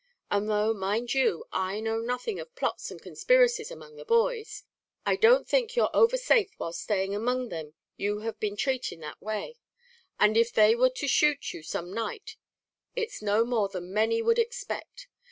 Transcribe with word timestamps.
And 0.31 0.49
though, 0.49 0.73
mind 0.73 1.13
you, 1.13 1.45
I 1.51 1.79
know 1.79 1.99
nothing 1.99 2.39
of 2.39 2.55
plots 2.55 2.89
and 2.89 2.99
conspiracies 2.99 3.69
among 3.69 3.97
the 3.97 4.03
boys, 4.03 4.63
I 5.05 5.15
don't 5.15 5.47
think 5.47 5.75
you're 5.75 5.95
over 5.95 6.17
safe 6.17 6.49
whilst 6.57 6.81
staying 6.81 7.13
among 7.13 7.51
thim 7.51 7.75
you 7.97 8.21
have 8.21 8.39
been 8.39 8.55
trating 8.57 9.01
that 9.01 9.21
way; 9.21 9.57
and 10.19 10.37
if 10.37 10.51
they 10.51 10.73
were 10.73 10.89
to 10.89 11.07
shoot 11.07 11.53
you 11.53 11.61
some 11.61 11.93
night, 11.93 12.35
it's 12.95 13.21
no 13.21 13.45
more 13.45 13.69
than 13.69 13.93
many 13.93 14.23
would 14.23 14.39
expect. 14.39 15.07